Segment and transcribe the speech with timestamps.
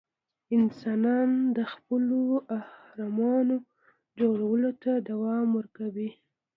[0.57, 2.19] انسانان د خپلو
[2.59, 3.55] اهرامونو
[4.19, 6.09] جوړولو ته دوام ورکوي.